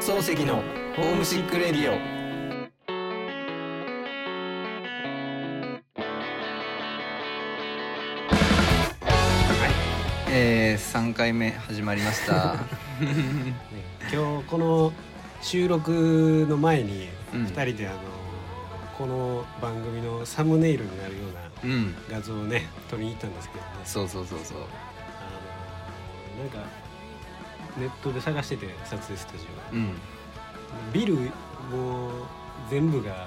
[0.00, 0.62] 漱石の
[0.96, 1.98] ホームシックレディオ。
[10.32, 12.54] えー、3回目始まりました。
[13.04, 13.54] ね
[14.10, 14.92] 今日この
[15.42, 17.44] 収録の前にうん。
[17.44, 17.98] 2人であの、
[18.96, 21.94] この番組のサムネイルになるようなうん。
[22.10, 23.70] 画像をね撮りに行ったんですけどね。
[23.84, 24.56] そうそうそうそう。
[24.58, 24.60] あ
[26.38, 26.89] のなんか
[27.80, 29.74] ネットで探してて撮影スタジオ。
[29.74, 29.94] うん。
[30.92, 32.12] ビルもう
[32.70, 33.26] 全部が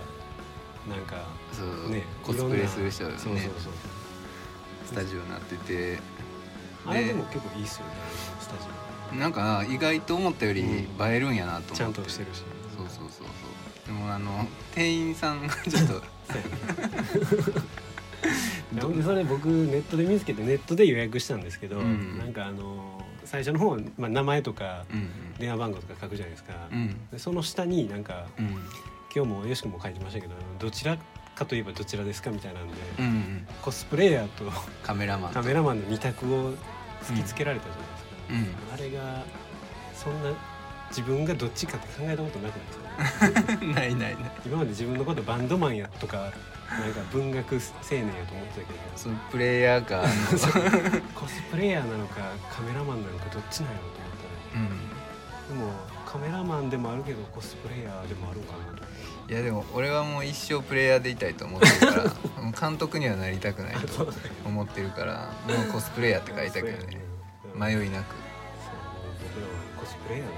[0.87, 3.73] なんかそう、ねコスプレする人いろんなそうそうねそう。
[4.85, 5.99] スタジオになってて。
[6.85, 7.93] あれでも結構いいっすよね
[8.41, 12.43] スタジなんか意外と思ったより映えるんやなと思って、オちゃんとしてるし。
[12.75, 13.87] そうそうそうそう。
[13.87, 16.01] でもあの店員さんがちょっと
[19.03, 22.17] それ僕ネットで見つけてネットで予約したんですけど、うん。
[22.17, 27.09] なんかあの最初の方は、まあ、名前とかうん電話番号とか書くじゃないですか、うん。
[27.11, 28.57] でその下になんかうん。
[29.15, 30.97] 今日もよしくも書いてましたけどどちら
[31.35, 33.47] かといえばどちらですかみたいなんで、うんうん。
[33.61, 34.45] コスプレイヤーと
[34.81, 35.39] カメラマンと。
[35.39, 36.53] カメラマンの二択を
[37.03, 38.73] 突きつけられたじゃないですか、うん。
[38.73, 39.23] あれが
[39.93, 40.31] そんな
[40.89, 44.31] 自分がどっちかって考えたことなくないですかないないない。
[44.45, 46.31] 今まで自分のことバンドマンやとか
[46.79, 47.59] なんか文学青
[47.91, 48.79] 年やと思ってたけど。
[48.95, 50.03] そのプレイヤーか。
[51.15, 52.15] コスプレイヤーなのか
[52.51, 55.71] カメラマンなのかどっちなんやろうと思ったらうんでも
[56.05, 58.83] カメラマンでもあるけどコスプレイヤーでもあるんかなと。
[59.31, 64.07] いやでも俺はもう一生プレイヤーでいたいと思ってるから監督にはなりたくないと
[64.45, 66.99] 思ってるからもうコスプレイヤーって書いたけどね。
[67.55, 68.15] 迷いなく。
[68.15, 68.75] そう
[69.21, 70.33] 僕らはコスプレイヤー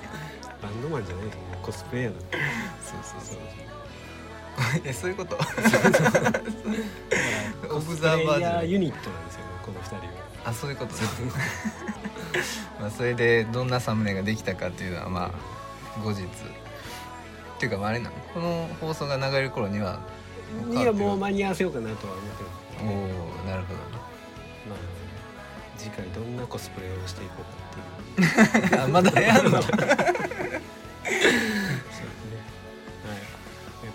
[0.62, 2.38] バンドマンじゃないですコスプレイヤーなんで
[2.82, 3.38] そうそうそう
[4.84, 5.36] えそういうこと？
[7.70, 10.02] オコブザーバーじゃないヤーユニットなんですよねこの二人は。
[10.44, 10.94] あそういうこと。
[10.94, 11.00] ね
[12.80, 15.32] まあそれでどんなサムネができたかっていうのはま
[15.96, 16.22] あ後日。
[16.24, 16.26] っ
[17.58, 18.10] ていうかまああれなの？
[18.34, 20.00] この放送が流れる頃には
[20.66, 22.42] もういやもう間に合わせようかなとは思って
[22.80, 22.94] おます
[23.44, 24.78] おなるほまあ
[25.76, 28.70] 次回どんなコスプレをしていこうかっていう。
[28.78, 29.60] どあまだやんの？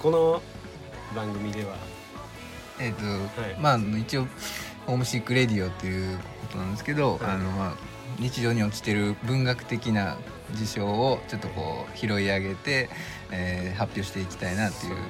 [0.05, 0.39] この
[1.15, 1.75] 番組では、
[2.79, 3.07] えっと、い。
[3.59, 4.27] まあ一応
[4.85, 7.31] ホームシックレディオっていうことなんですけど、はい。
[7.31, 7.73] あのまあ
[8.19, 10.17] 日常に落ちてる文学的な
[10.53, 12.87] 事象をちょっとこう拾い上げて、
[13.31, 14.93] えー発表していきたいなっていう。
[14.93, 15.01] ね。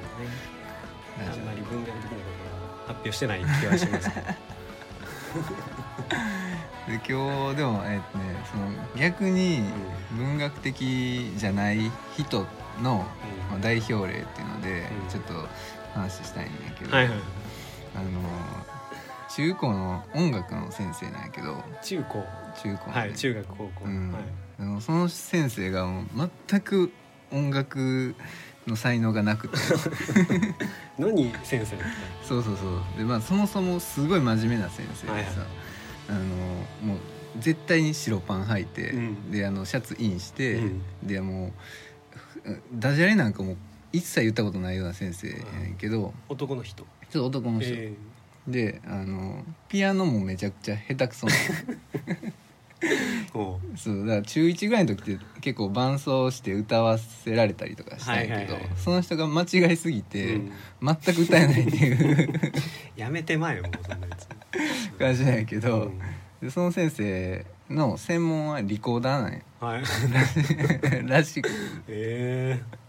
[1.30, 2.14] あんまり文学的なこ
[2.86, 4.08] とは発表してない気はします。
[7.04, 7.20] けど。
[7.20, 9.62] オで今日でもえっとねその逆に
[10.12, 15.08] 文学的じゃない人の、まあ、代表例っていうので、うん。
[15.08, 15.34] ちょっと
[15.94, 17.18] 話したいんだけど、はいはい。
[17.94, 18.06] あの
[19.28, 22.24] 中高の音楽の先生なんやけど中高、
[22.62, 24.12] 中高のね、はい、中学高校、うん。
[24.12, 24.22] はい。
[24.60, 26.92] あのその先生がもう全く
[27.32, 28.14] 音楽
[28.66, 29.56] の才能がなくて。
[30.98, 31.76] 何先生
[32.26, 32.66] そうそうそ
[32.96, 32.98] う。
[32.98, 35.34] でまあそもそもすごい真面目な先生でさ、はいはい。
[36.08, 36.20] あの
[36.82, 36.98] もう
[37.38, 39.30] 絶対に白パン履いて、うん。
[39.30, 40.82] であのシャツインして、うん。
[41.02, 41.52] でもう
[42.74, 43.56] ダジャレなんかもう
[43.92, 46.34] 一切言ったことないような先生やねんけど、た？
[46.34, 46.84] 男の人。
[47.10, 47.94] ちょっと男の人、え
[48.48, 51.32] であのピアノもめちゃくちゃ下手くそな
[52.82, 52.96] え
[53.34, 53.76] お う。
[53.76, 58.70] そうだから中1ぐらいの時って結構伴奏して歌わせられたりとかしたんやけど、はいはいはい。
[58.76, 60.52] その人が間違いすぎて、うん。
[60.82, 62.32] 全く歌えないっていう。
[62.96, 64.28] やめてまえよもうそんなやつ。
[64.98, 65.98] 感じなんやけど、うん。
[66.40, 69.40] でその先生の専門はリコーダーなんや。
[69.60, 69.82] はい。
[71.08, 71.48] らしく。
[71.88, 72.86] ええ。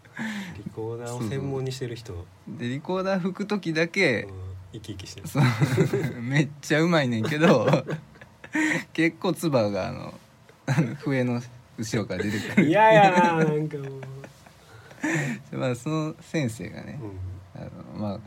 [0.58, 4.32] リコーダーを専門にしてる人、でリコーダー吹く時だけうん、
[4.74, 5.28] 生き生きしてる。
[5.28, 5.44] そう。
[6.22, 7.68] めっちゃうまいねんけど
[8.94, 10.14] 結構唾があの
[10.66, 11.42] あの笛の
[11.78, 12.68] 後ろから出てくる。
[12.68, 15.58] 嫌やななんかもう。
[15.58, 17.00] まあその先生がね
[17.56, 17.62] う、ん。
[17.62, 17.72] あの
[18.10, 18.20] まあ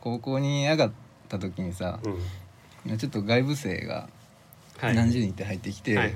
[0.00, 0.92] 高校に上がっ
[1.28, 2.98] た時にさ、うん。
[2.98, 4.15] ちょっと外部生がはい
[4.80, 6.14] 何十人って入ってきて、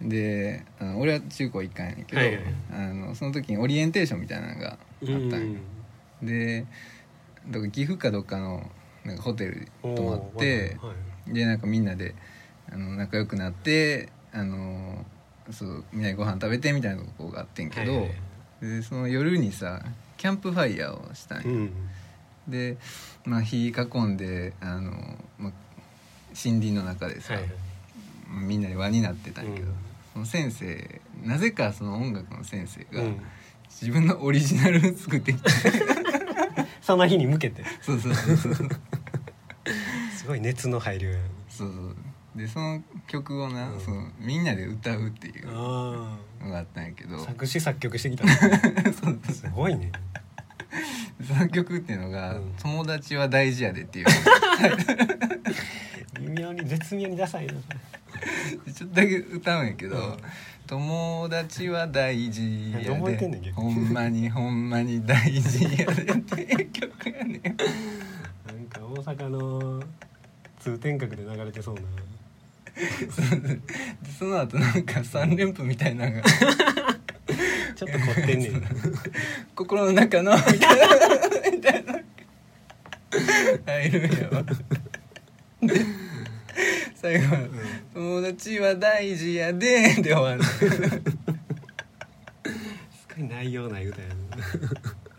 [0.00, 2.22] であの俺は中高一貫やねんけど、
[2.72, 4.76] あのその時にオリエンテーションみたいなのがあっ
[5.06, 5.60] たんよ、
[6.22, 6.66] で
[7.46, 8.70] どっか岐阜かどっかの
[9.04, 10.94] なんかホテルに泊まって、はい
[11.32, 12.14] でなんかみんなで
[12.72, 15.04] あの仲良くなってあの
[15.50, 18.08] そうみんなでご飯食べてみたいなとこがあってんけど、
[18.62, 19.82] でその夜にさ
[20.16, 21.72] キャンプファイヤーをしたんよ、うん。
[22.48, 22.78] で、
[23.24, 23.72] まあ、火囲
[24.06, 24.90] んであの、
[25.38, 25.52] まあ、
[26.34, 27.52] 森林の中でさ、はいはい
[28.28, 29.74] みんなで輪になってたんやけど、うん。
[30.12, 33.20] その先生なぜかその音楽の先生がうん。
[33.70, 35.48] 自分のオリジナル 作ってきて、
[36.82, 37.64] その日に向けて。
[37.82, 38.68] そうそうそうそう。
[40.16, 41.96] すごい熱の入るそうそう。
[42.34, 43.80] でその曲をな、うん。
[43.80, 47.22] そのみんなで歌うっていうあのがあったんやけど。
[47.24, 48.30] 作詞作曲してきたの。
[48.92, 49.92] そうすごいね。
[51.26, 54.06] その曲っていうのがうん「友達は大事やで」っていう
[56.20, 57.54] 微妙に絶妙にダサいな
[58.72, 60.16] ちょっとだけ歌うんやけどうん
[60.66, 62.90] 「友達は大事やで。
[63.52, 67.42] ほんまにほんまに大事やで」って曲やねん。
[67.42, 67.48] な
[68.52, 69.82] んか大阪の
[70.60, 71.80] 通天閣で流れてそうな。
[72.78, 73.60] で
[74.18, 76.22] その後なんか3連符みたいなのが
[77.74, 78.62] ちょっと凝ってんねん。
[79.56, 80.42] 心の中のみ
[81.60, 82.00] たいな。
[83.66, 84.42] 入るんやわ。
[85.62, 85.84] で
[87.00, 87.42] 最後は
[87.94, 90.42] 「友達は大事やで」で終わる。
[90.42, 90.68] す
[93.16, 94.14] ごい内容ない歌やな。
[94.14, 94.18] っ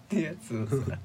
[0.10, 1.00] てやつをさ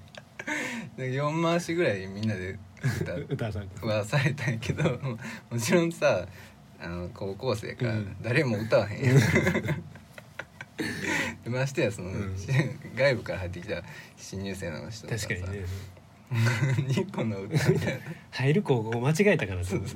[0.97, 2.59] 4回しぐらいみんなで
[3.01, 5.17] 歌 歌わされてはされたんやけども
[5.51, 6.27] もちろんさ
[6.81, 8.17] あの高校生やからうん。
[8.21, 9.17] 誰も歌わへんやん。
[11.45, 12.37] で ましてやその、うん。
[12.97, 13.81] 外部から入ってきた
[14.17, 15.29] 新入生の人とかさ。
[15.29, 15.67] 確かにね
[16.89, 18.01] 日本の歌みたいな。
[18.31, 19.95] 入る高校間違えたかなと思って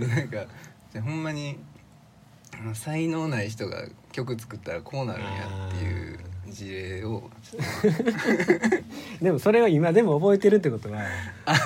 [0.00, 0.46] でなんか
[0.92, 1.58] じゃあほんまに
[2.74, 5.30] 才能ない人が曲作ったらこうなるんや
[5.68, 6.18] っていう
[6.48, 7.30] 事例を。
[9.20, 11.02] でもそれを今でも覚えてるってことは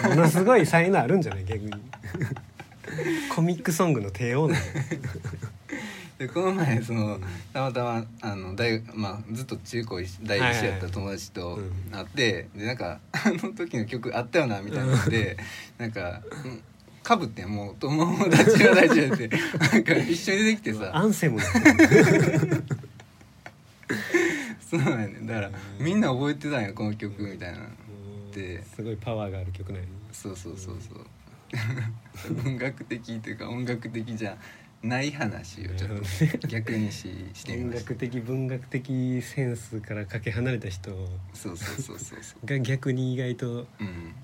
[0.08, 1.44] ものすごい才能あるんじゃない？
[1.44, 1.72] 逆に。
[3.34, 4.60] コミックソングの帝王なの
[6.20, 7.18] でこの前その
[7.54, 11.72] たまたまあの大学、まあ、ずっと中高一大一緒やった友達とうん。
[11.90, 15.38] 会って、でなんか あの時の曲あったよなみたいなので、
[15.78, 16.20] なんか。
[16.44, 16.62] うん
[17.02, 20.94] かぶってんもう友達が大事やってなんか一緒に出てきてさ。
[20.94, 21.38] アンセム。
[21.38, 21.42] な
[24.70, 25.26] そうなんやねん。
[25.26, 25.50] だから
[25.80, 27.58] みんな覚えてたんやこの曲みたいな
[28.34, 29.86] ですごいパワーがある曲なんや。
[29.86, 31.06] ねそうそうそうそう。
[32.44, 34.36] 文学的というか音楽的じゃ
[34.82, 37.90] ない話をちょっと逆にししてみ音ました。
[37.90, 40.90] 楽的文学的センスからかけ離れた人。
[41.34, 42.46] そうそうそうそうそう。
[42.46, 44.14] が逆に意外とうん。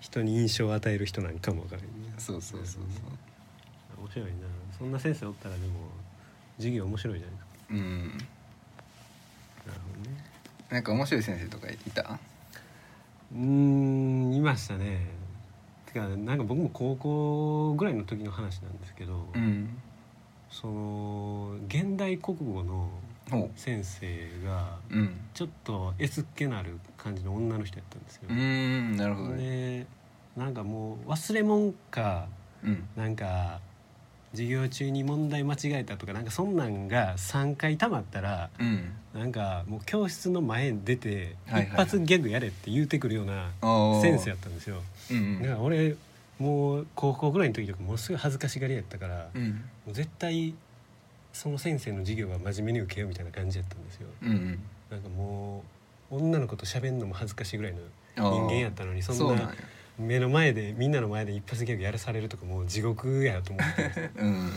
[0.00, 2.82] 人に印象を与える人なんかもわからんねそうそうそう
[4.00, 4.32] 面白いな。
[4.78, 5.90] そんな先生おったらでも
[6.56, 7.50] 授業面白いじゃないですか。
[7.68, 8.08] そううん。
[8.08, 8.20] なる
[9.66, 10.16] ほどね。
[10.70, 12.18] なんか面白い先生とかいた？
[13.32, 15.04] うーんいましたね。
[15.86, 19.68] てかなんか僕も高校ぐらいの時の話なんですけど、うん
[20.50, 22.90] その現代国語の
[23.30, 24.06] ほ先生
[24.44, 24.78] が
[25.34, 28.22] ちょっと S っ気のある感じの女の人やったんですよ。
[28.28, 29.80] う、ーんなるほどね。
[29.80, 29.86] で
[30.36, 32.26] なんかもう忘れ物か
[32.64, 32.84] うん。
[32.96, 33.60] なんか
[34.32, 38.92] 授業中に問題間違えたとかなんかそんなんが3回たまったらうん。
[39.14, 43.50] なんかもう教室の前に出て一発ギャグやれって言うてくるような
[44.00, 44.82] 先生やったんですよ。
[45.10, 45.42] うん。
[45.42, 45.96] だから俺
[46.38, 49.64] もう高校ぐらいの時とかものすごい恥ずかしがりやったから、もうん。
[49.88, 50.54] う絶対
[51.32, 54.08] その先生の授業は真面目に受けようみたいな感じやったんですよ。
[54.22, 54.58] うんうん。
[54.90, 55.62] なんかも
[56.10, 57.80] う女の子と喋るのも恥ずかしいぐらいの
[58.16, 59.52] 人間やったのにそんな
[59.98, 64.10] 目の前でみんなの前で一発ギャグやらされるとかもう地獄やと思ってたんですよ。
[64.16, 64.50] うんうん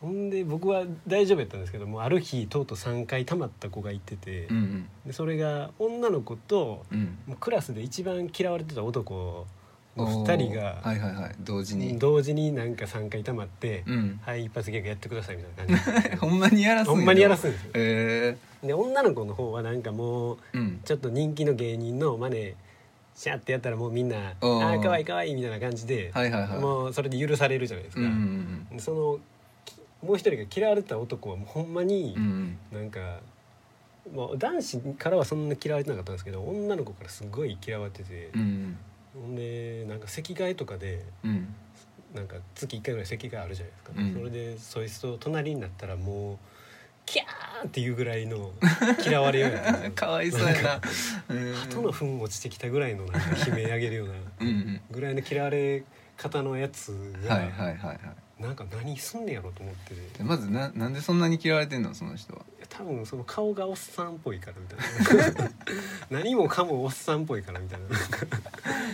[0.00, 4.88] ほんで僕は大丈夫やったんですけどもうある日とうとう3回たまった子がいてて、うんうん。
[5.06, 7.18] でそれが女の子とうん。
[7.26, 9.46] もうクラスで一番嫌われてた男
[9.96, 11.98] 2人がはいはいはい同時に。
[11.98, 16.08] 同時になんか3回たまってうん「はい一発ギャグやってください」みたいな感じ。
[16.10, 17.70] で ほんまにやらすほんまにやらすんですよ。
[17.74, 20.80] へで女の子の方はなんかもうえうん。
[20.84, 22.54] ちょっと人気の芸人の真似
[23.14, 24.78] シャってやったらもうみんな「あおー。
[24.78, 26.58] ーかわいいかわいい」みたいな感じで、はいはいはい。
[26.58, 29.18] もうそれで許されるじゃないですか、うんうんでその
[29.64, 32.80] きもう一人が嫌われてた男はもうほんまにうんうん。
[32.80, 33.20] なんか、
[34.36, 38.76] 男子からはそんな嫌われてなかったんですけど女の子からすごい嫌われてて、うん
[39.14, 41.54] ほんでなんか席替えとかでうん。
[42.14, 44.14] なんか月1回ぐらい席替えあるじゃないですか、うん。
[44.14, 46.38] それでそいつと隣になったらもう
[47.06, 48.52] キャーっていうぐらいの
[49.04, 50.80] 嫌われようやったかわいそうやな。
[51.28, 51.54] うん。
[51.54, 54.14] 鳩の糞落ちてきたぐらいのなんか悲鳴上げるような
[54.92, 55.82] ぐらいの嫌われ
[56.16, 56.92] 方のやつ
[57.26, 58.00] が、はいはいはいはい
[58.38, 59.94] なんか何すんねやろと思って。
[59.94, 61.94] でまずななんでそんなに嫌われてんの？
[61.94, 62.42] その人は。
[62.68, 65.50] 多分その顔がおっさんっぽいからみたいな。
[66.10, 67.86] 何もかもおっさんっぽいからみたいな。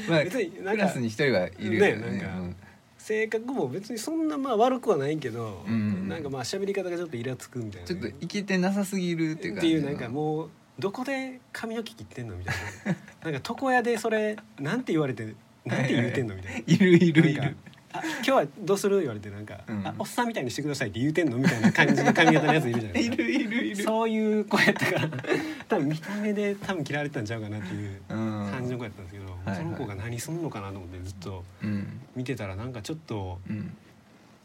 [0.08, 1.92] まあ別になんかクラスに一人はいるよね。
[1.94, 2.56] ねなんかうん。
[2.98, 12.54] 性格も別にそんなまあ悪くはないけど、うんうんなんかまあ喋り方がちょっとイラつくみたいなちょっとイケてなさすぎるっていうかっていうなんかもうどこで髪の毛切ってんのみたい
[12.84, 12.96] な。
[13.32, 16.58] なんか床屋でそれなんて言われてなんて言うてんのみたいな。
[16.66, 17.56] いるいるいなんかる
[17.92, 19.00] あ今日はどうする？
[19.00, 25.08] 言われてなんか、うんあおっさんみたいにしてくださいって言うてんのみたいな感じの髪型のやついるじゃないですかいるいるいるそういう子やったから。
[25.68, 32.00] 多分見た目で多分嫌われてたんちゃうかなっていううん感じの子やったんですけど、はいその子が何すんのかなと思ってずっとうん。
[32.16, 33.76] 見てたらなんかちょっとうん。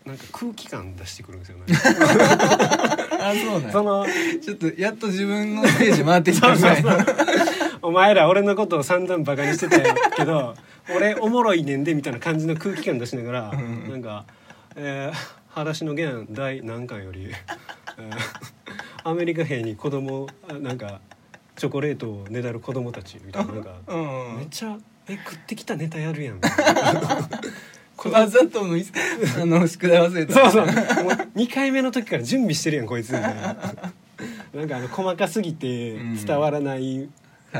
[0.05, 1.63] なんか空気感出してくるんですよね。
[3.19, 4.05] あそうなんその
[4.43, 6.91] ちょっとやっと自分のステージ回ってきたぐらいの。
[7.81, 9.79] お前ら俺のことを散々バカにしてた
[10.15, 10.55] けど
[10.93, 14.25] 俺おもろいねんでみたいな感じの空気感出しながら、んなんか
[14.75, 15.17] 「えー、
[15.49, 17.31] 裸足の弦第何巻より、
[17.97, 18.55] えー
[19.07, 20.99] アメリカ兵に子供あなんか
[21.55, 24.75] チョコレートをねだる子供たち」みたいななんかうんめっちゃ
[25.07, 27.29] 「え食ってきたネタやるやん」みたいな
[28.11, 28.85] わざとのい
[29.41, 30.33] あの宿題忘れた。
[30.33, 30.65] そうそう。
[31.03, 33.57] もう2回目の時から準備してるやんこいつみたいな。
[34.53, 37.09] なんかあの細かすぎて伝わらない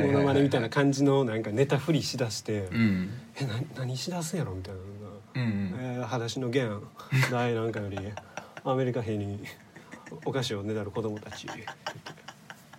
[0.01, 3.09] ものまねみたいな感じのなんかネタ振りしだしてうん
[3.39, 4.79] 「えな何しだすんやろ?」みたいな。
[4.79, 6.79] のがうん「えー、裸足の弦
[7.31, 7.97] 第なんかより
[8.63, 9.43] アメリカ兵に
[10.25, 11.47] お菓子をねだる子供たち」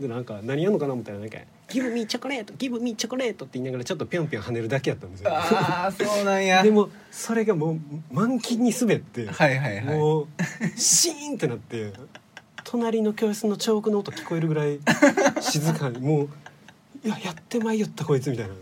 [0.01, 5.31] でなんか何やんのかなみたいななんか「ギブミーチョコレートギブミーチョコレート」って言いながらちょっとぴょんぴょん跳ねるだけやったんですよ。
[5.33, 6.63] ああそうなんや。
[6.65, 7.81] でもそれがもう
[8.13, 9.97] 満勤に滑って、はいはいはい。
[9.97, 10.27] もう
[10.77, 11.93] シーンってなって
[12.65, 14.81] 隣の教室のチョークの音聞こえるぐらい
[15.41, 16.29] 静かにもう
[17.07, 18.55] 「いややってまいよったこいつ」みたいな。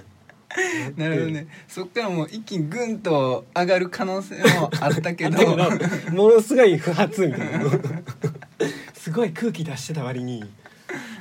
[0.97, 1.49] なるほどね。
[1.67, 5.39] そっからもう一気にグンと上がる可能性もあったけど。
[6.13, 7.65] ものすごい不発みたいな。
[8.95, 10.45] すごい空気出してた割に。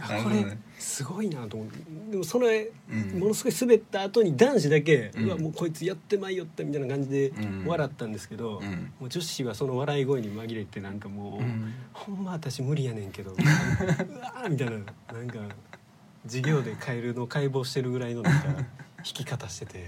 [0.03, 1.80] あこれすごいなと思って。
[2.12, 3.20] でもそれ、うん。
[3.20, 7.65] ものすごい滑った後に男子だけ、ううんわもうこいつやってまいよったみたいな感じでうん。
[7.65, 8.92] 笑ったんですけど、うん。
[9.00, 15.39] もう女子はその笑い声に紛れてなんかもう、うんほんま私無理やねんけどうわーみたいななんか
[16.25, 18.65] 授業でカエルの解剖してるぐらいのなんか弾
[19.03, 19.86] き方してて。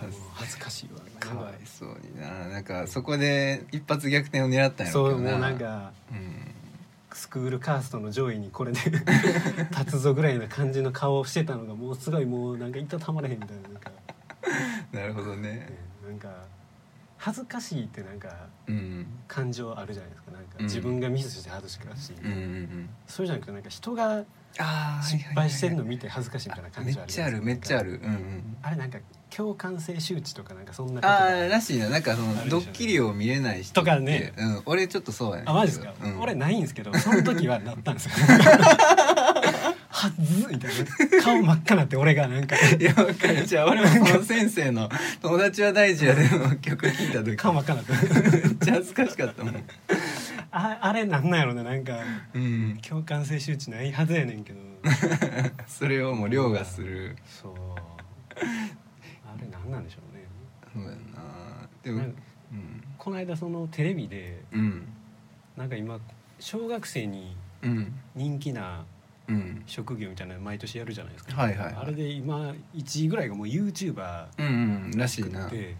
[0.00, 1.00] あ の恥ずかしいわ。
[1.18, 2.48] かわいそうにな。
[2.48, 6.54] なんかそこで一発逆転を狙ったんやろけどそうもうなんかうん。
[7.18, 8.78] スクールカーストの上位にこれで
[9.76, 13.90] 立つぞぐらいな感じの顔をしてたのがもうすごいもうなんかいたたまれへんみたいななんか、
[14.92, 15.52] なるほどね。
[15.52, 15.68] ね
[16.06, 16.28] なんか
[17.18, 19.06] 恥ずかしいってなんかうん。
[19.26, 20.30] 感情あるじゃないですか。
[20.30, 20.64] なんかうん。
[20.64, 22.88] 自分がミスして恥ずかしい、うんうんうん。
[23.06, 24.24] そうじゃなくてなんか人が
[24.58, 27.92] あ失敗してるの見て恥ずかしいみたいな感めっじあるちゃあるめっちゃある。
[27.92, 28.56] るうんうん。
[28.62, 28.98] あれなんか
[29.30, 34.32] 共感性周知とかなんかそんなあらしいななんかそのドッキリを見れない人とかね。
[34.36, 38.12] うん、俺ちょっとそうやねあマジですか、うん、俺ないんですけどその時はなったんですよ
[39.98, 40.70] はずみたい
[41.16, 41.22] な。
[41.22, 42.54] 顔真っ赤なって俺がなんか。
[42.56, 43.44] いやわかる。
[43.44, 44.88] じゃあ俺もその先生の
[45.20, 47.36] 「友達は大事や」での曲聞いた時。
[47.36, 47.92] 顔真っ赤なって。
[47.92, 49.56] めっちゃ恥ずかしかったもん。
[50.52, 51.98] ああれなんなんやろねなんか。
[52.32, 52.78] うん。
[52.80, 54.60] 共感性周知ないはずやねんけど。
[55.66, 57.16] それをもう凌駕する。
[57.26, 57.52] そう。
[58.36, 60.24] あれなんなんでしょうね。
[60.72, 61.68] そうやな。
[61.82, 61.98] でも
[62.52, 62.84] うん。
[62.96, 64.86] この間そのテレビでうん。
[65.56, 65.98] なんか今
[66.38, 67.92] 小学生にうん。
[68.14, 68.97] 人気なうん
[69.66, 71.74] 職業みたいなの毎年やるじゃないですか、はいはいはい。
[71.82, 74.48] あれで今1位ぐらいがもう YouTuber うんう
[74.88, 75.48] んらしいな。
[75.48, 75.76] で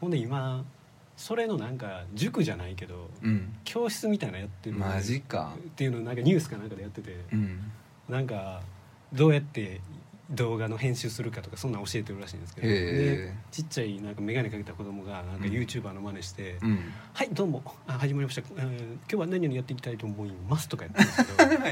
[0.00, 0.64] ほんで今
[1.16, 3.54] それのなんか塾じゃないけどうん。
[3.64, 4.76] 教室みたいなのやってる。
[4.76, 5.54] マジか。
[5.56, 7.58] っていうのをなんかニュースかなんかでやってて、うん。
[8.08, 8.62] なんか
[9.12, 9.80] どうやって
[10.30, 13.32] 動画の編集するかとかそんなん教えてるらしいんですけど。
[13.50, 15.52] ちっちゃいなんか眼鏡かけた子供がなんかうん。
[15.52, 16.78] YouTuber の真似して「うん
[17.12, 17.62] はいどうも。
[17.86, 21.24] あ始まりました、えー今日は何々やっていきたいと思います」とかやったんです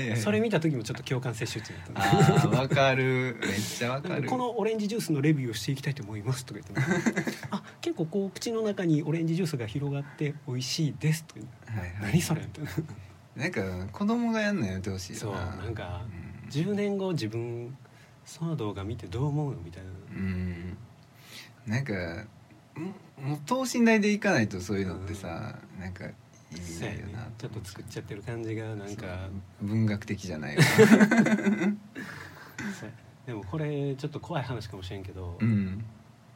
[0.04, 3.38] けどそれ見た時もちょっと共感性周知だったんあでーわかる。
[3.40, 4.28] めっちゃわかる。
[4.28, 11.80] このオレンジジュースのレビューをしていきたいと思いますとか言って あ結構こう口の中にオレンジジュースが広がって美味しいですとか言って。
[11.80, 12.42] はいはい何それ？
[12.42, 12.70] みたいな。
[13.34, 16.02] なんか子供がやんのやめてほしいそうよななんか
[16.44, 16.50] うん。
[16.50, 17.74] 10年後自分
[18.24, 19.90] その動画見てどう思うのみたいな。
[20.14, 20.76] うん。
[21.66, 21.92] なんか
[22.74, 26.10] ももう等身大でいかないとそういうのってさ、なんか意
[26.54, 29.28] 味ないよなちょっと作っちゃってる感じがなんか
[29.60, 30.56] 文学的じゃない
[33.26, 35.84] でもこれちょっと怖い話かもしれんけど、うん。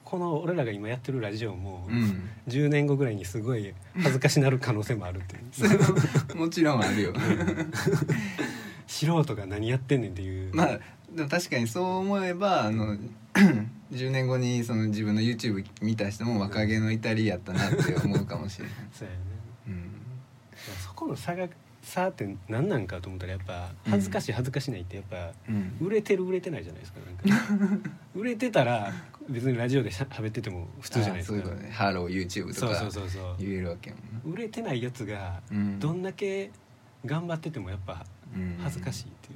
[0.04, 2.30] この俺らが今やってるラジオも、うん。
[2.46, 5.36] 10年後ぐらいにすごい恥ずかしなる可能性もあるって
[6.34, 7.12] もちろんあるよ。
[8.86, 10.54] 素人が何やってんねんっていう。
[10.54, 10.78] まあ
[11.16, 12.96] でも確かにそう思えばあの
[13.92, 19.20] 10年後にその自分の YouTube 見た人も若気の至りやったなって思うかもしれない、 そうやね。
[19.68, 19.90] うん、
[20.84, 21.48] そこの差が
[21.82, 25.76] 差って何なんかと思ったらやっぱ恥ずかしい恥ずかしないってやっぱうん。
[25.80, 27.90] 売れてる売れてないじゃないですかなんか。
[28.14, 28.92] 売れてたら
[29.30, 31.54] 別にラジオでしゃ喋ってても普通じゃないですか。
[31.54, 33.36] ねハロー YouTube とそうかそうそうそう。
[33.38, 34.36] 言えるわけやもんな。
[34.36, 35.78] 売れてないやつがうん。
[35.78, 36.50] どんだけ
[37.04, 38.04] 頑張っててもやっぱ
[38.34, 38.58] うん。
[38.60, 39.35] 恥ずかしいってい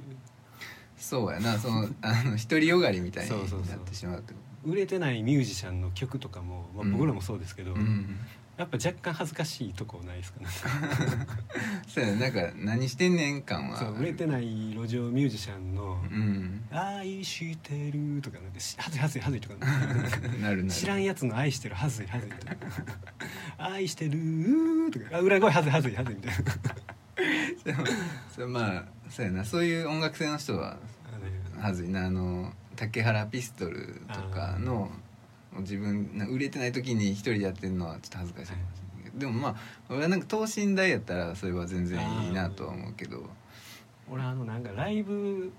[1.01, 3.61] そうやなその あの独りよがりみたいにそうそうそう。
[3.69, 6.91] なってしまうってこ売れてないミュージシャンの曲とかも、まあ、うん。
[6.93, 8.17] 僕らもそうですけど、とうん
[8.57, 10.45] やっぱ若干恥ずかしいとこないですかね。
[11.87, 13.79] そうやななんか何してんねん感は。
[13.79, 19.55] そう売れてない路上ミュージシャンのうん「愛してる」とかなんかし「はずいはずいはずい」とか。
[20.39, 20.67] なるなる。
[20.67, 22.55] 知らんやつの愛してるはずいはずいとか。
[23.57, 26.33] 愛してるー」とか「あ裏声はずいはずいはずい」みたい
[27.75, 27.83] な。
[28.35, 30.77] それまあそうやなそういう音楽性の人は
[31.59, 32.05] はずいな。
[32.07, 34.89] あの竹原ピストルとかの
[35.59, 39.55] 自分な売れてない時に一人でやってるのはちょっと恥ずかしいかもしれないけど、でもまあ
[39.89, 43.23] 俺はなんか等身大やったらそれは全然いいなとは思うけど。
[44.09, 45.51] 俺あのなんかライブ、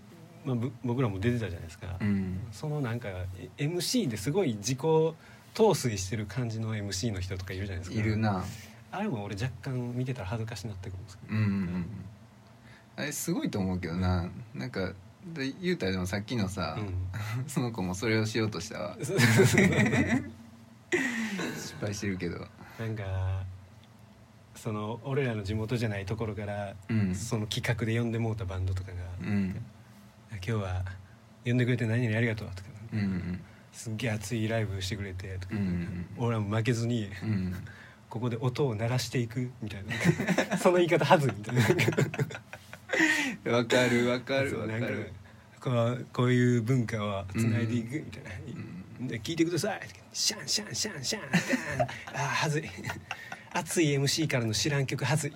[0.45, 2.41] まあ、ぶ僕らも出てたじゃないですか、うん。
[2.51, 4.79] そのなんかえ MC ですごい自己
[5.55, 8.01] 陶酔してる感じの MC の人とかいるじゃないですか。
[8.01, 8.43] いるな。
[8.91, 11.87] あれも俺若干見てたら恥ずかしなってくるんですけど、うんうんうん
[12.97, 14.29] あれすごいと思うけどな。
[14.55, 14.93] なんか
[15.35, 16.95] で言うたらでもさっきのさ、うん。
[17.47, 18.97] その子もそれをしようとしたわ。
[19.01, 19.15] 失
[21.81, 22.47] 敗してるけど。
[22.79, 23.45] なんか
[24.55, 27.15] その俺らの地元じゃないところから、うん。
[27.15, 28.97] その企画で呼んでもうたバンドとかが。
[29.21, 29.65] うん
[30.33, 30.85] 「今日は
[31.45, 33.41] 呼んでくれて何々ありがとう」とか、うんうん
[33.73, 37.55] すっげえ熱いライブしてくれて」とか、うんうん俺らも負けずにうん。
[38.11, 39.85] ここで音を鳴らしていくみたい
[40.51, 40.59] な。
[40.59, 41.63] その言い方はずいみたいな
[43.51, 45.13] わかるわかるわかる。
[45.61, 49.09] こうこういう文化をつないでいくみたいな、ん。
[49.09, 49.81] で聞いてください。
[50.13, 51.23] シャンシャンシャンシャン。
[51.79, 52.65] ダン あーはずい。
[53.53, 55.33] 熱い MC からの知らん曲はずい。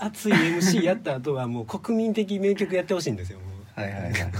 [0.00, 3.38] 熱い MC やった後はもう国民的名曲やってほしいんですよ
[3.74, 4.32] はいはいはいはい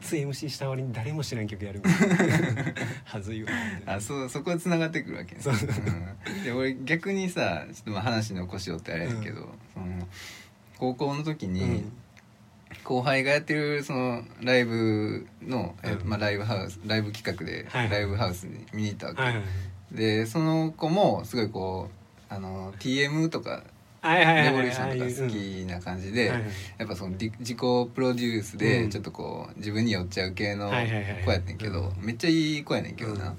[0.00, 1.80] 熱い MC した割に誰も知らん曲やる。
[1.84, 2.72] みたいな
[3.04, 3.50] はずいわ。
[3.86, 5.40] あそうそこでつながってくるわけね。
[5.40, 5.54] そう。
[5.54, 6.44] うん。
[6.44, 10.08] で俺逆にさちょっとまあ話の腰をってあれやけど、その
[10.78, 11.92] 高校の時に、うん。
[12.82, 16.08] 後輩がやってるそのライブの、えうん。
[16.08, 17.90] まあ、ライブハウスライブ企画ではいはい。
[17.90, 19.44] ライブハウスに見に行ったわけ、はいはい
[19.92, 21.88] でその子もすごいこ
[22.30, 23.73] うあの TM とかはいはいはい
[24.04, 26.26] レボリューションとか好きな感じで、
[26.78, 28.90] やっぱその自己プロデュースでうん。
[28.90, 30.74] ちょっとこう自分に寄っちゃう系の子
[31.32, 32.04] やってんけど、うん。
[32.04, 33.34] めっちゃいい子やねんけどな、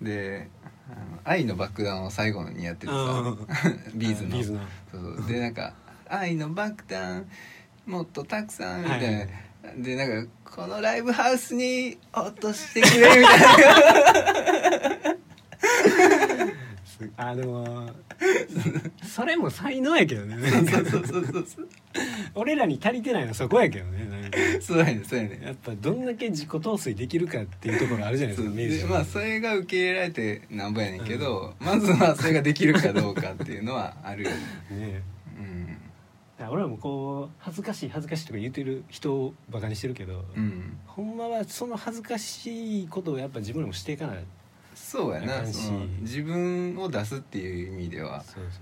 [0.00, 0.48] で
[0.88, 3.36] あの「愛の爆弾」を最後にやっててさ
[3.94, 4.42] ビーズの。
[4.90, 5.74] そうでなんか
[6.08, 7.26] 「愛の爆弾
[7.86, 9.26] もっとたくさん」みたいな、
[9.78, 10.30] でなんか
[10.62, 13.40] 「このライブハウスに落としてくれ」みたい
[15.02, 15.11] な
[17.16, 17.88] あでも。
[19.02, 20.36] それも才能やけどね。
[20.50, 21.68] そうそうそうそうそう。
[22.34, 24.38] 俺らに足りてないのはそこやけどねなんか。
[24.60, 25.42] そうやねんそうやねん。
[25.42, 34.36] やっぱどんだけ自己陶酔できるかっていうところあるじゃないですかミュージシャンでまあそれが受け入れられてなんぼやねんけど、まずはそれができるかどうかっていうのはあるよね。
[34.70, 35.02] ね
[35.38, 36.48] うん。
[36.48, 40.76] 俺らもこう恥ずかしい恥ずかしいとか言ってる人をバカにしてるけど、うん。
[40.86, 44.24] ほんまはその恥ずかしいことをやっぱ自分らもしていかない
[44.74, 45.46] そうやな。
[45.46, 48.22] その自分を出すっていう意味では。
[48.22, 48.52] そうそう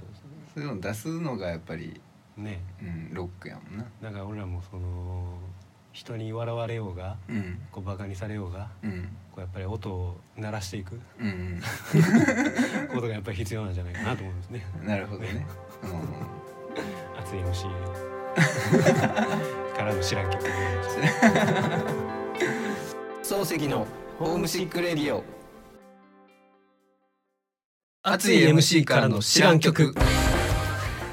[0.54, 0.62] そう。
[0.62, 2.00] いうのを出すのがやっぱり、
[2.36, 2.62] ね。
[2.82, 3.84] うん、ロックやもんな。
[4.02, 5.38] だから俺らもその
[5.92, 7.58] 人に笑われようがうん。
[7.70, 9.08] こうバカにされようがうん。
[9.32, 11.00] こうやっぱり音を鳴らしていく。
[11.18, 11.60] うん
[12.92, 14.66] ことがやっぱり必要なんじゃないかなと思うんですね。
[14.84, 15.46] なるほどね、
[17.18, 17.70] 熱い MC
[19.76, 20.44] からの知らん曲。
[23.22, 23.86] 漱石の
[24.18, 25.22] ホームシックレディオ
[28.02, 29.94] 熱い MC からの知らん曲。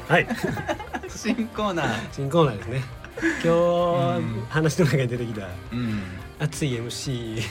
[0.08, 0.28] はい。
[1.14, 1.96] 新コーナー。
[2.14, 2.82] 新コーナーですね。
[3.44, 6.02] 今うん日話の中に出てきたうん。
[6.40, 7.42] 熱い MC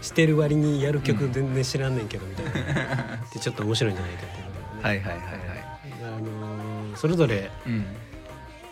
[0.00, 3.18] してる割にやる曲全然知らんねんけどみたいな。
[3.30, 4.88] でちょっと面白いんじゃないかっていうことで、ね。
[4.88, 5.58] はいはいはいはい。
[6.04, 7.84] あのーそれぞれ、うん。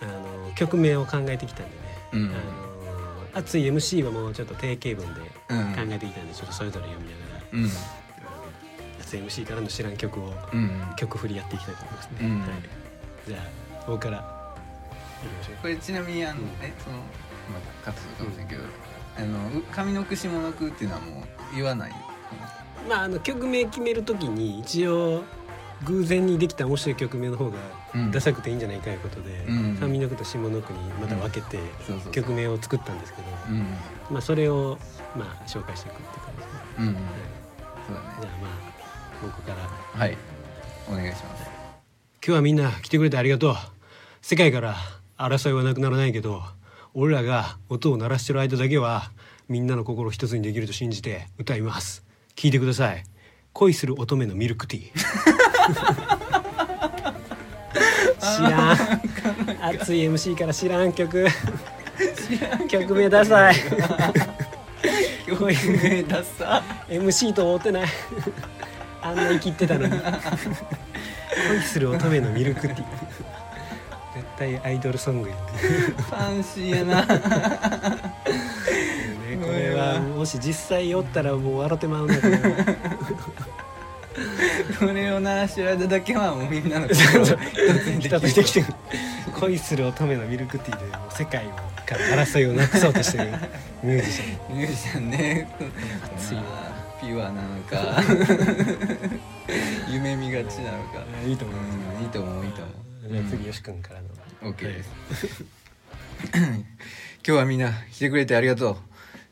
[0.00, 1.76] あのー曲名を考えてきたんでね、
[2.14, 2.20] うん。
[2.20, 5.74] あのー熱い MC はもうちょっと定型文でうん。
[5.74, 7.70] 考えてきたんでちょっとそれぞれ読みながら、うん
[9.14, 12.50] あの熱い MC からの知らん曲をうん曲振りやっていきたいと思いますね、うんはい、
[13.28, 14.20] じゃあ僕からい
[15.28, 15.56] きましょう。
[15.62, 17.02] これちなみにあのえそのま
[17.58, 18.62] あカットするかもしれんけど、
[19.16, 21.92] あのう上の句下の句っていうのはもう言わない？
[22.88, 25.24] まああの曲名決めるときに一応
[25.84, 27.58] 偶然にできた面白い曲名の方が
[27.94, 28.10] うん。
[28.10, 29.78] ダサくていいんじゃないかいうことで、うん。
[29.80, 31.58] 上の句と下の句にまた分けて
[32.12, 33.66] 曲名を作ったんですけど、うん
[34.10, 34.78] まあそれを
[35.16, 36.96] まあ紹介していくっていう感じですね、うん、はい。
[37.86, 38.08] そうだね。
[38.20, 38.75] じゃあまあ
[39.22, 40.00] 僕から。
[40.00, 40.16] はい。
[40.88, 41.44] お願いします。
[42.26, 43.54] 今日はみんな来てくれてありがとう。
[44.20, 44.74] 世界から
[45.16, 46.42] 争いはなくならないけど
[46.94, 49.12] 俺らが音を鳴らしてる間だけは
[49.48, 52.04] みんなの心を一つにできると信じて歌います。
[52.34, 53.04] 聞いてください。
[53.52, 54.96] 恋する乙女のミルクティー。
[58.36, 58.78] 知らん。
[59.62, 61.26] 熱い MC から知らん曲。
[62.68, 62.94] 曲。
[62.94, 63.54] 名ダサい。
[65.26, 67.88] 曲名ダサ MC と思ってない
[69.08, 69.98] あんな生きってたのに。
[71.48, 72.76] 恋する乙女のミルクティー。
[74.14, 75.34] 絶対アイドルソングや。
[75.34, 77.02] ねファンシーやな。
[77.02, 77.16] ね
[79.42, 82.36] これはもし実際おったらもう笑ってまうんだけど
[84.78, 88.66] それを鳴らしてる間だけはもうみんなの一つできてる。
[89.38, 93.30] 恋する乙女のミルクティーでもう世界をから争いをなくそうとしてる
[93.82, 94.56] ミュージシャン。
[94.56, 95.48] ミュージシャンね。
[96.16, 96.42] 熱いわ
[97.00, 98.02] ピュアなのか。
[99.90, 101.04] 夢見がちなのか。
[101.26, 102.86] いいと思いますうんいいと思ういいと思う。
[103.10, 104.08] じゃあ次よし君からの。
[104.52, 104.90] OK です、
[106.34, 106.64] 今
[107.24, 108.76] 日はみんな来てくれてありがとう。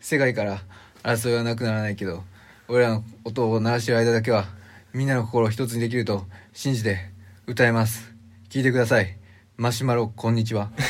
[0.00, 0.62] 世界から
[1.02, 2.24] 争いはなくならないけど
[2.68, 4.46] 俺らの音を鳴らしてる間だけは
[4.92, 7.10] みんなの心を一つにできると信じて
[7.46, 8.12] 歌います。
[8.48, 9.18] 聞いてください。
[9.56, 10.70] マシュマロこんにちは。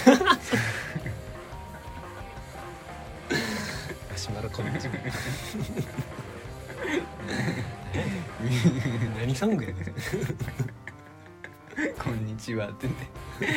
[4.10, 4.94] マシュマロこんにちは
[9.34, 9.84] 何ソングやねん
[11.98, 12.86] こんにちはって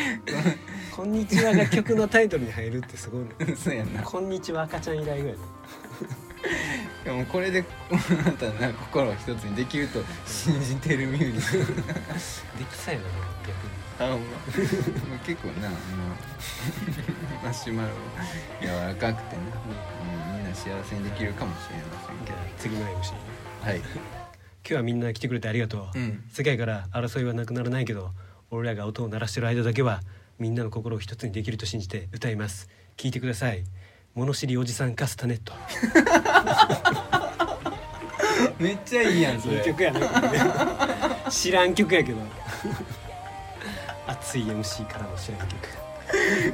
[0.92, 3.30] こんにちはが曲のタイトルに入るってすごいね。
[3.46, 4.02] ね そうやんな。
[4.02, 5.34] こんにちは赤ちゃん以来ぐらいね
[7.04, 13.06] で もこれであなたの心を一つにできると信じてるミュージシャンできそうやな
[13.46, 13.78] 逆に。
[14.00, 14.22] あほん
[15.12, 15.20] ま。
[15.24, 15.78] 結構なあの
[17.44, 17.90] マシュマロ
[18.62, 19.42] 柔らかくてね、
[20.32, 23.18] うん、みんな幸せにできるかもしれませんけじゃあ次の MC ど
[23.62, 24.27] はい
[24.64, 26.24] 今日はみんな来てくれてありがとう、うん。
[26.32, 28.12] 世界から争いはなくならないけど
[28.52, 30.02] 俺らが音を鳴らしてる間だけは
[30.40, 32.70] みんなの心を一つにできると信じて歌います。
[32.96, 33.64] 聞いてください。
[34.16, 35.54] 物知りおじさんカスタネット。
[38.60, 39.58] めっちゃいいやんそれ。
[39.58, 40.00] いい曲やな。
[41.30, 42.18] 知らん曲やけど。
[44.08, 45.56] 熱い MC からの知らん曲。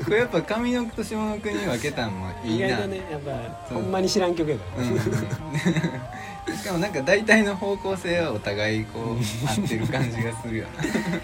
[0.03, 2.67] これやっぱ上の句と下の句に分けたんもいいな。
[2.67, 3.31] 意外とねやっぱ
[3.73, 4.89] ほんまに知らん曲やから、うん
[6.57, 9.13] しかもなんか大体の方向性はお互いこう
[9.47, 10.65] 合ってる感じがするよ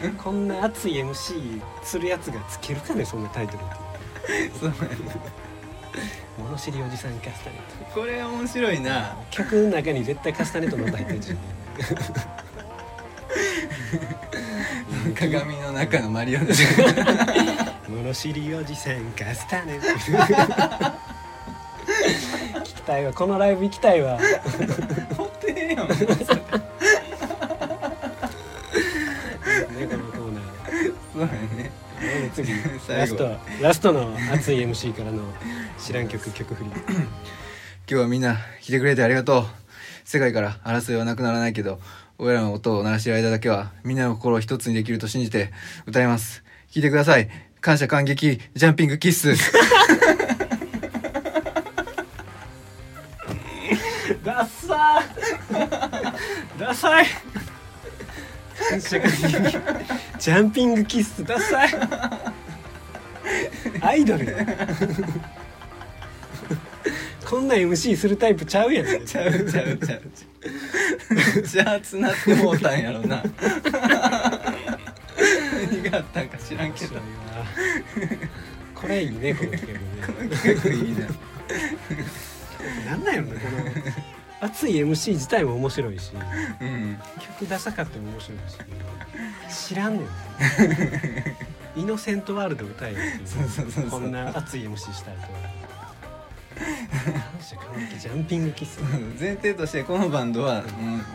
[0.02, 0.10] な。
[0.24, 3.68] こんな熱い MC するやつがつけるかねそんなタイトルって
[4.60, 4.78] そうやな
[6.38, 7.60] 物知りおじさんカスタネッ
[7.94, 9.18] トこれ面白いな。
[9.30, 11.38] 曲の中に絶対カスタネットの音入ってるじゃん。
[15.16, 19.88] 鏡の中のマリオネット物知りおじさんカスタネット
[22.60, 23.14] 聞きたいわ。
[23.14, 24.20] このライブ行きたいわ
[25.70, 25.88] ねこの
[30.12, 30.94] コーナー。
[31.14, 31.72] そうやね。
[32.02, 32.52] で次
[32.88, 33.00] 最後。
[33.00, 35.22] ラストラストの熱い MC からの
[35.78, 36.70] 知らん曲曲振り。
[36.70, 36.78] 今
[37.88, 39.46] 日はみんな来てくれてありがとう。
[40.06, 41.80] 世界から争いはなくならないけど
[42.18, 45.52] 俺らの音を鳴らしてる間だけはみんなの心を一つにできると信じて
[45.86, 46.44] 歌います。
[46.72, 47.30] 聞いてください。
[47.62, 49.36] 感謝感激ジャンピングキッス。
[54.24, 54.48] ダッ
[54.80, 57.06] サーダサい。
[60.18, 61.26] ジャンピングキッス。
[61.26, 61.70] ダサい。
[63.82, 64.26] アイドル。
[64.26, 64.46] や
[67.30, 68.86] こんな MC するタイプちゃうやん。
[68.86, 69.78] ちゃうちゃうちゃう。
[69.78, 70.02] ちゃう
[71.14, 73.22] めっちゃ熱なってもうたんやろな。
[75.72, 76.96] 何があったんか知らんけど。
[78.74, 80.30] これいいねこの企画ね。
[80.30, 81.08] 結構いいな。
[82.86, 83.69] なんなんやろねこの
[84.42, 86.12] 熱い MC 自体も面白いし
[86.62, 86.98] うん。
[87.20, 88.38] 曲ダサかっても面白い
[89.50, 90.08] し知らんねん。
[91.80, 92.98] イノセントワールド歌えよ
[93.90, 95.22] こんな熱い MC したいと
[96.60, 98.80] 感謝感激ジャンピングキス。
[99.20, 100.64] 前提としてこのバンドは、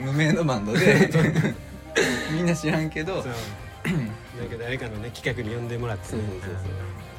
[0.01, 0.07] うん。
[0.07, 1.11] 無名のバンドで
[2.33, 6.15] みんな知らんけど なんか誰かのね企画に呼んでもらって、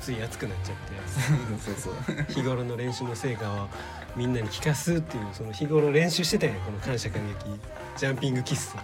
[0.02, 0.94] つい熱くなっちゃって。
[1.64, 2.26] そうそうそう。
[2.30, 3.70] 日頃の練習の成果を
[4.16, 7.34] みんなに聞かすっていうその日頃練習してたんやこの感謝感激
[7.98, 8.76] ジャンピングキス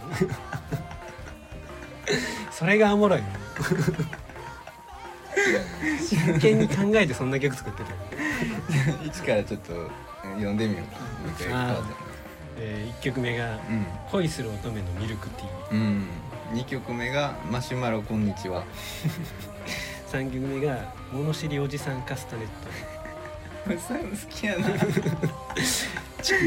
[2.52, 3.28] それがおもろいの
[6.00, 7.96] 真剣に考えてそんな曲作ってたよ
[9.06, 9.90] 一からちょっと
[10.36, 11.78] 読んでみようか
[12.58, 13.62] え1曲目がた
[14.14, 15.50] 「恋する乙女のミルクティー。
[15.72, 15.80] うん。
[15.80, 16.08] うん
[16.54, 18.66] 2曲目が「マシュマロこんにちは」」
[20.12, 22.48] 3曲目が「物知りおじさんカスタネッ
[23.64, 24.68] これ最後好きやな。
[24.70, 24.76] ト」
[26.22, 26.38] ちょ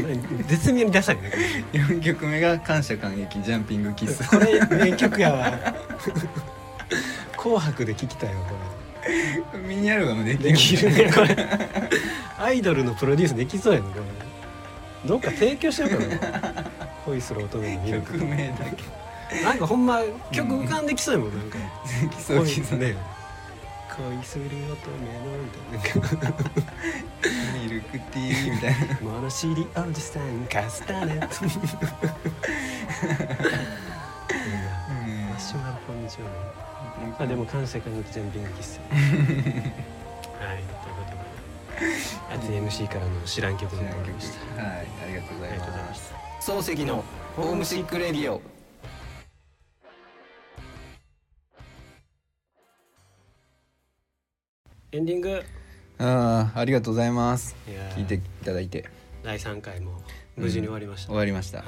[0.47, 1.31] 絶妙にダサいね。
[1.31, 1.37] こ
[1.73, 4.27] れ4曲目が「感謝感激ジャンピングキス。
[4.29, 5.51] これ名曲やわ。
[7.37, 8.55] 紅白で聴きたいわこ」
[9.67, 11.35] ミニアルバムでれできるねこれ。
[12.37, 14.05] アイドルのプロデュースできそうやねこれ。
[15.07, 16.71] どっか提供しようかな
[17.05, 19.43] 恋する乙女のミルク曲名だけ。
[19.43, 20.01] なんかほんま
[20.31, 21.57] 曲浮かんできそうやもんなんか。
[22.11, 22.95] 基礎基礎ね
[23.97, 26.43] 恋する乙女のななんか
[27.53, 28.99] ミルクティーみたいな。
[29.01, 31.29] 物知りおじさんカスタネットマ
[35.39, 36.33] シュマロこんにちはね
[37.19, 41.85] あでも感謝感激ジャンピングキスはいということで。
[42.35, 46.13] 熱い MC からの知らん曲知らん曲のコーナーでしたはいありがとうございます。
[46.41, 47.03] 漱石の
[47.35, 48.41] ホームシックレディオ
[54.95, 55.43] エンディング。
[55.97, 57.53] ああありがとうございます。
[57.69, 57.95] いやー。
[57.97, 58.85] 聞いていただいて。
[59.23, 60.01] 第3回も
[60.37, 61.67] 無事に終わりました、終わりました、はい。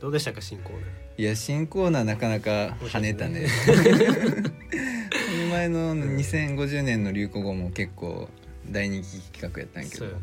[0.00, 1.22] どうでしたか新コーナー。
[1.22, 3.46] いや新コーナーなかなか跳ねたね。
[3.66, 3.72] こ
[5.44, 8.28] の 前の2050年の流行語も結構
[8.68, 10.04] 大人気企画やったんやけど。
[10.04, 10.22] そうよね。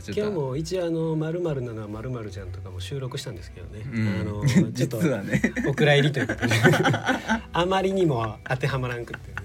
[0.00, 4.20] ちょっと今日も一応あのまるまるなのはまるまるじゃんとかも収録したんですけどね、うん。
[4.20, 6.54] あの ちょっ実とはねお蔵入りということで。
[7.52, 9.41] あまりにも当てはまらんくって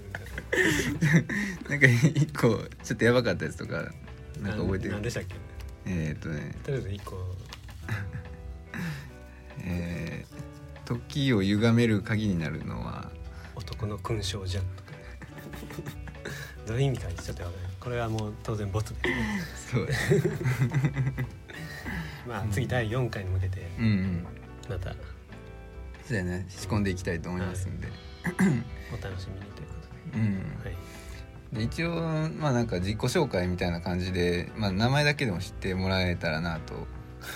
[1.68, 3.92] なんか一個ちょっとやばかったやつとか
[4.40, 4.92] なんか覚えてる？
[4.92, 5.34] 何でしたっけ？
[5.86, 6.54] えーっとね。
[6.64, 7.16] とりあえず一個。
[9.64, 10.38] えー
[10.84, 13.10] 時を歪める鍵になるのは
[13.54, 14.88] 男の勲章じゃんとか。
[16.66, 19.00] どういう意味かちょっとやばいこれはもう当然ボツで
[19.70, 19.86] そう。
[19.86, 19.92] や
[22.26, 24.26] まあ次第4回に向けてうんうん。
[24.70, 24.94] また。
[26.06, 26.46] そうやね。
[26.48, 27.88] 仕込んでいきたいと思いますんで、
[28.98, 29.77] お楽しみにということ
[30.14, 30.38] うん。
[30.62, 30.74] で、は
[31.52, 31.94] い、で一応
[32.38, 36.86] まあなんか自己紹介みたいな感じで、まあ、名前だけでも知ってもらえたらなと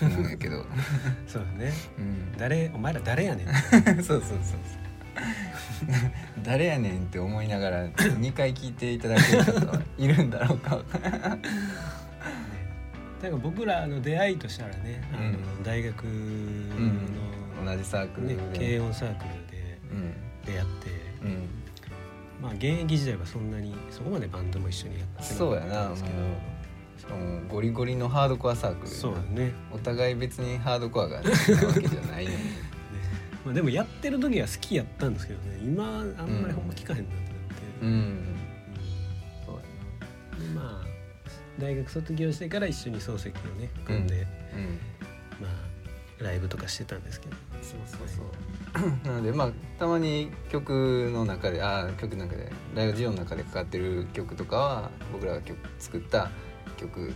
[0.01, 0.65] 思うんやけど、
[1.27, 1.73] そうだね。
[1.99, 3.47] うん、誰お前ら誰やねん。
[4.03, 4.83] そうそうそうそう。
[6.43, 10.79] 誰やねんって思いながら2回聞いていただける方はいるんだろうか。
[13.23, 20.13] だから僕らの出会いとしたらね、あのうん大学の、同じサークルで、ね、軽音サークルでうん。
[20.45, 20.91] 出会って、
[21.23, 21.62] うん
[22.43, 26.17] まあ現役時代はそんなにそこまでバンドも一緒にやってそうやなもうんですけど。
[26.99, 29.53] しかもゴリゴリのハードコアサークルそうだね。
[29.73, 32.37] お互い別にハードコアが好きなわけじゃないのに。
[33.45, 35.59] まあ、でもやってる時は好きやったんですけどね。
[35.65, 37.33] 今あんまりほんま聞かへんなってなって、
[37.83, 38.37] うん。
[39.45, 40.87] そうやでまあ
[41.59, 44.79] 大学卒業してから一緒に漱石をね組んで、なうん。
[45.41, 45.49] ま
[46.21, 47.37] あライブとかしてたんですけど。
[47.63, 48.27] そうそうそう
[49.05, 56.31] なのでまあたまに曲の中であー曲の中でラジオの中でかかってる曲とかは僕らが曲作った
[56.77, 57.13] 曲っ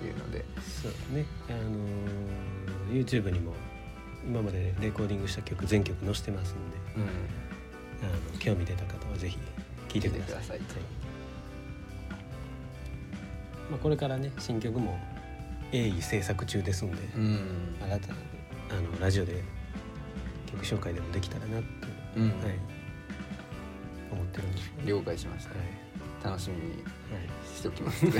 [0.00, 0.44] ていうので。
[0.82, 1.24] そうね。
[1.48, 2.58] あのー
[2.90, 3.52] YouTube にも
[4.26, 6.76] 今までレコーディングした曲全曲載せてますんで。
[6.96, 7.02] うん。
[7.02, 9.36] あの興味出た方はぜひ
[9.88, 10.34] 聴いてください。
[10.36, 10.58] ださい。
[10.58, 10.68] はい。
[13.70, 14.98] まあ、これからね新曲も
[15.70, 17.76] 鋭意制作中ですんで、うん。
[17.82, 18.14] 新たな
[18.70, 19.42] あのラジオで
[20.58, 21.68] 曲紹介でもできたらなって、
[22.16, 22.28] うん。
[22.28, 22.34] はい、
[24.10, 25.50] 思ってるんです了解しました。
[25.50, 25.60] はい。
[26.24, 26.82] 楽しみにはい
[27.56, 28.04] しておきます。
[28.04, 28.10] ね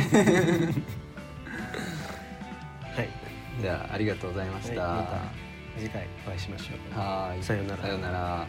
[2.95, 3.09] はい、
[3.61, 4.83] じゃあありがとうございました。
[4.83, 5.03] はい。
[5.03, 5.33] ま
[5.79, 6.99] 次回お会いしましょう。
[6.99, 7.43] はーい。
[7.43, 7.83] さようなら。
[7.83, 8.47] さようなら